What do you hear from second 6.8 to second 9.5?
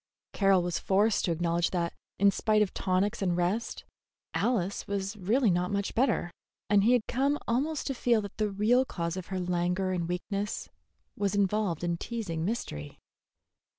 he had come almost to feel that the real cause of her